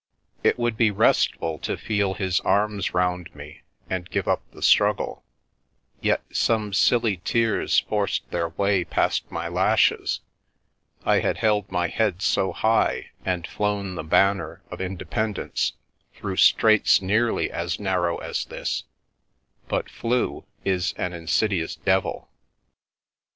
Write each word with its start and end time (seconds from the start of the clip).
It 0.41 0.57
would 0.57 0.77
be 0.77 0.89
restful 0.89 1.59
to 1.59 1.77
feel 1.77 2.15
his 2.15 2.39
arms 2.39 2.91
round 2.91 3.29
me 3.35 3.61
and 3.87 4.09
give 4.09 4.27
up 4.27 4.41
the 4.49 4.63
struggle; 4.63 5.23
yet 6.01 6.23
some 6.31 6.73
silly 6.73 7.17
tears 7.17 7.79
forced 7.81 8.27
their 8.31 8.49
way 8.49 8.83
past 8.83 9.29
my 9.31 9.47
lashes— 9.47 10.21
I 11.05 11.19
had 11.19 11.37
held 11.37 11.71
my 11.71 11.87
head 11.87 12.23
so 12.23 12.51
high 12.51 13.11
and 13.23 13.45
flown 13.45 13.93
the 13.93 14.01
banner 14.03 14.63
of 14.71 14.79
independ 14.79 15.37
ence 15.37 15.73
through 16.15 16.37
straits 16.37 16.99
nearly 16.99 17.51
as 17.51 17.79
narrow 17.79 18.17
as 18.17 18.45
this, 18.45 18.85
but" 19.67 19.87
flu" 19.91 20.45
is 20.73 20.93
an 20.93 21.13
insidious 21.13 21.75
devil. 21.75 22.27